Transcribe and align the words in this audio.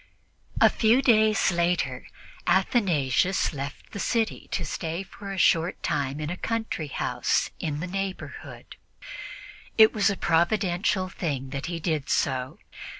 A 0.59 0.67
few 0.67 1.03
days 1.03 1.51
later, 1.51 2.07
Athanasius 2.47 3.53
left 3.53 3.91
the 3.91 3.99
city 3.99 4.47
to 4.49 4.65
stay 4.65 5.03
for 5.03 5.31
a 5.31 5.37
short 5.37 5.83
time 5.83 6.19
in 6.19 6.31
a 6.31 6.37
country 6.37 6.87
house 6.87 7.51
in 7.59 7.81
the 7.81 7.85
neighborhood. 7.85 8.77
It 9.77 9.93
was 9.93 10.09
a 10.09 10.17
providential 10.17 11.07
thing 11.07 11.51
that 11.51 11.67
he 11.67 11.79
did 11.79 12.09
so. 12.09 12.57